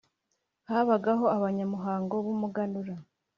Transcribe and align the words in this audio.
habagaho 0.69 1.25
abanyamuhango 1.35 2.15
b’umuganura, 2.25 2.93